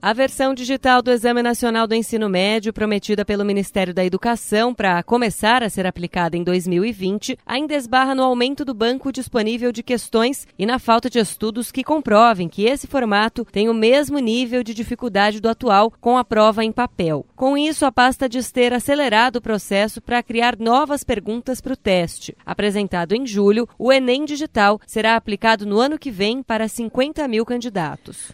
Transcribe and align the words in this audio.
A 0.00 0.12
versão 0.12 0.54
digital 0.54 1.00
do 1.00 1.10
Exame 1.10 1.42
Nacional 1.42 1.86
do 1.86 1.94
Ensino 1.94 2.28
Médio, 2.28 2.72
prometida 2.72 3.24
pelo 3.24 3.44
Ministério 3.44 3.94
da 3.94 4.04
Educação 4.04 4.74
para 4.74 5.02
começar 5.02 5.62
a 5.62 5.70
ser 5.70 5.86
aplicada 5.86 6.36
em 6.36 6.44
2020, 6.44 7.38
ainda 7.46 7.74
esbarra 7.74 8.14
no 8.14 8.22
aumento 8.22 8.64
do 8.64 8.74
banco 8.74 9.10
disponível 9.10 9.72
de 9.72 9.82
questões 9.82 10.46
e 10.58 10.66
na 10.66 10.78
falta 10.78 11.08
de 11.08 11.18
estudos 11.18 11.72
que 11.72 11.82
comprovem 11.82 12.48
que 12.48 12.66
esse 12.66 12.86
formato 12.86 13.44
tem 13.46 13.68
o 13.68 13.74
mesmo 13.74 14.18
nível 14.18 14.62
de 14.62 14.74
dificuldade 14.74 15.40
do 15.40 15.48
atual 15.48 15.92
com 16.00 16.16
a 16.16 16.24
prova 16.24 16.62
em 16.62 16.70
papel. 16.70 17.24
Com 17.34 17.56
isso, 17.56 17.86
a 17.86 17.90
pasta 17.90 18.28
diz 18.28 18.52
ter 18.52 18.72
acelerado 18.74 19.36
o 19.36 19.42
processo 19.42 20.00
para 20.00 20.22
criar 20.22 20.56
novas 20.58 21.02
perguntas 21.02 21.60
para 21.60 21.72
o 21.72 21.76
teste. 21.76 22.36
Apresentado 22.44 23.14
em 23.14 23.26
julho, 23.26 23.66
o 23.78 23.90
Enem 23.90 24.24
Digital 24.24 24.78
será 24.86 25.16
aplicado 25.16 25.64
no 25.64 25.80
ano 25.80 25.98
que 25.98 26.10
vem 26.10 26.42
para 26.42 26.68
50 26.68 27.26
mil 27.26 27.44
candidatos. 27.44 28.32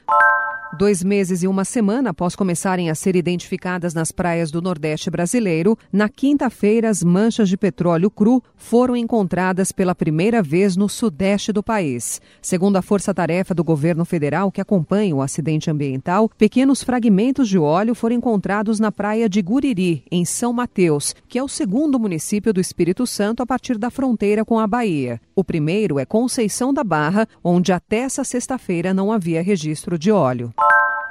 Dois 0.75 1.05
meses 1.05 1.43
e 1.43 1.47
uma 1.47 1.67
semana 1.67 2.11
após 2.11 2.35
começarem 2.35 2.89
a 2.89 2.95
ser 2.95 3.15
identificadas 3.15 3.93
nas 3.93 4.11
praias 4.11 4.51
do 4.51 4.63
Nordeste 4.63 5.11
brasileiro, 5.11 5.77
na 5.93 6.09
quinta-feira 6.09 6.89
as 6.89 7.05
manchas 7.05 7.51
de 7.51 7.59
petróleo 7.59 8.11
cru 8.11 8.43
foram 8.57 8.97
encontradas 8.97 9.71
pela 9.71 9.95
primeira 9.95 10.43
vez 10.43 10.75
no 10.75 10.89
sudeste 10.89 11.53
do 11.53 11.63
país. 11.63 12.23
Segundo 12.41 12.77
a 12.77 12.83
força-tarefa 12.83 13.53
do 13.55 13.63
governo 13.63 14.07
federal 14.07 14.51
que 14.51 14.63
acompanha 14.63 15.15
o 15.15 15.21
acidente 15.21 15.71
ambiental, 15.71 16.31
pequenos 16.39 16.83
fragmentos 16.83 17.51
de 17.51 17.59
óleo 17.59 17.95
foram 17.95 18.17
encontrados 18.17 18.81
na 18.81 18.91
praia 18.91 19.29
de 19.29 19.43
Guriri, 19.43 20.05
em 20.11 20.25
São 20.25 20.55
Mateus, 20.55 21.15
que 21.29 21.39
é 21.39 21.43
o 21.43 21.49
segundo 21.49 22.01
município 22.01 22.51
do 22.51 22.63
Espírito 22.63 23.07
Santo 23.07 23.43
a 23.43 23.47
partir 23.47 23.77
da 23.77 23.91
fronteira 23.91 24.43
com 24.43 24.59
a 24.59 24.67
Bahia. 24.67 25.21
O 25.35 25.43
primeiro 25.43 25.99
é 25.99 26.05
Conceição 26.05 26.73
da 26.73 26.85
Barra, 26.85 27.27
onde 27.43 27.73
até 27.73 27.99
essa 27.99 28.25
sexta-feira 28.25 28.93
não 28.93 29.11
havia 29.11 29.43
registro 29.43 29.99
de 29.99 30.11
óleo. 30.11 30.53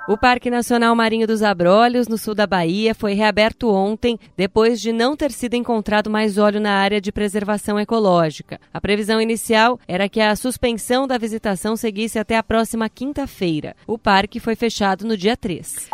O 0.07 0.17
Parque 0.17 0.49
Nacional 0.49 0.95
Marinho 0.95 1.27
dos 1.27 1.43
Abrolhos, 1.43 2.07
no 2.07 2.17
sul 2.17 2.33
da 2.33 2.47
Bahia, 2.47 2.93
foi 2.93 3.13
reaberto 3.13 3.69
ontem, 3.69 4.19
depois 4.35 4.81
de 4.81 4.91
não 4.91 5.15
ter 5.15 5.31
sido 5.31 5.53
encontrado 5.53 6.09
mais 6.09 6.37
óleo 6.37 6.59
na 6.59 6.73
área 6.73 6.99
de 6.99 7.11
preservação 7.11 7.79
ecológica. 7.79 8.59
A 8.73 8.81
previsão 8.81 9.21
inicial 9.21 9.79
era 9.87 10.09
que 10.09 10.19
a 10.19 10.35
suspensão 10.35 11.07
da 11.07 11.17
visitação 11.17 11.75
seguisse 11.75 12.17
até 12.17 12.35
a 12.35 12.43
próxima 12.43 12.89
quinta-feira. 12.89 13.75
O 13.85 13.97
parque 13.97 14.39
foi 14.39 14.55
fechado 14.55 15.05
no 15.05 15.15
dia 15.15 15.37
3. 15.37 15.87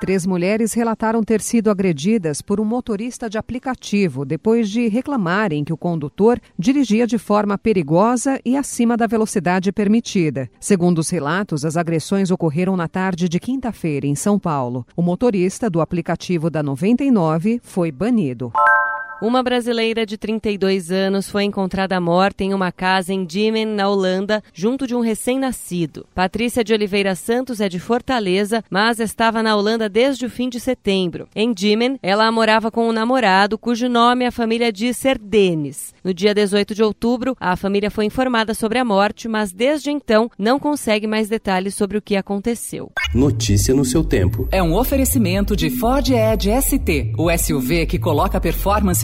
Três 0.00 0.26
mulheres 0.26 0.72
relataram 0.72 1.22
ter 1.22 1.40
sido 1.40 1.70
agredidas 1.70 2.42
por 2.42 2.60
um 2.60 2.64
motorista 2.64 3.28
de 3.30 3.38
aplicativo 3.38 4.24
depois 4.24 4.68
de 4.68 4.88
reclamarem 4.88 5.64
que 5.64 5.72
o 5.72 5.76
condutor 5.76 6.40
dirigia 6.58 7.06
de 7.06 7.16
forma 7.16 7.56
perigosa 7.56 8.40
e 8.44 8.56
acima 8.56 8.96
da 8.96 9.06
velocidade 9.06 9.72
permitida. 9.72 10.50
Segundo 10.60 10.98
os 10.98 11.10
relatos, 11.10 11.64
as 11.64 11.76
agressões 11.76 12.30
ocorreram 12.30 12.76
na 12.76 12.88
tarde 12.88 13.28
de 13.28 13.38
quinta-feira, 13.40 14.06
em 14.06 14.14
São 14.14 14.38
Paulo. 14.38 14.86
O 14.96 15.02
motorista 15.02 15.70
do 15.70 15.80
aplicativo 15.80 16.50
da 16.50 16.62
99 16.62 17.60
foi 17.62 17.90
banido. 17.90 18.52
Uma 19.22 19.42
brasileira 19.42 20.04
de 20.04 20.18
32 20.18 20.90
anos 20.90 21.30
foi 21.30 21.44
encontrada 21.44 22.00
morta 22.00 22.42
em 22.42 22.52
uma 22.52 22.72
casa 22.72 23.12
em 23.12 23.24
Diemen, 23.24 23.64
na 23.64 23.88
Holanda, 23.88 24.42
junto 24.52 24.86
de 24.86 24.94
um 24.94 25.00
recém-nascido. 25.00 26.04
Patrícia 26.14 26.64
de 26.64 26.72
Oliveira 26.72 27.14
Santos 27.14 27.60
é 27.60 27.68
de 27.68 27.78
Fortaleza, 27.78 28.62
mas 28.68 28.98
estava 28.98 29.42
na 29.42 29.54
Holanda 29.56 29.88
desde 29.88 30.26
o 30.26 30.30
fim 30.30 30.48
de 30.48 30.58
setembro. 30.58 31.28
Em 31.34 31.54
Diemen, 31.54 31.98
ela 32.02 32.30
morava 32.32 32.70
com 32.70 32.88
um 32.88 32.92
namorado, 32.92 33.56
cujo 33.56 33.88
nome 33.88 34.26
a 34.26 34.32
família 34.32 34.72
diz 34.72 34.96
ser 34.96 35.16
Denis. 35.16 35.94
No 36.02 36.12
dia 36.12 36.34
18 36.34 36.74
de 36.74 36.82
outubro, 36.82 37.36
a 37.40 37.56
família 37.56 37.90
foi 37.90 38.04
informada 38.04 38.52
sobre 38.52 38.78
a 38.78 38.84
morte, 38.84 39.28
mas 39.28 39.52
desde 39.52 39.90
então 39.90 40.30
não 40.36 40.58
consegue 40.58 41.06
mais 41.06 41.28
detalhes 41.28 41.74
sobre 41.74 41.96
o 41.96 42.02
que 42.02 42.16
aconteceu. 42.16 42.90
Notícia 43.14 43.72
no 43.74 43.84
seu 43.84 44.02
tempo. 44.04 44.48
É 44.50 44.62
um 44.62 44.74
oferecimento 44.74 45.56
de 45.56 45.70
Ford 45.70 46.10
Edge 46.10 46.50
ST, 46.60 47.12
o 47.16 47.30
SUV 47.30 47.86
que 47.86 47.98
coloca 47.98 48.40
performance 48.40 49.03